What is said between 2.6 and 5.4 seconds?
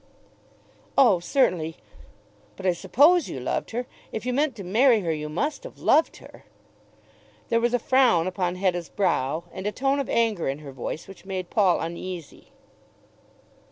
I suppose you loved her. If you meant to marry her you